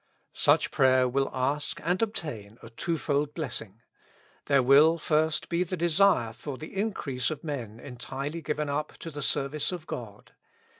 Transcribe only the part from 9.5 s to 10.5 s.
of God.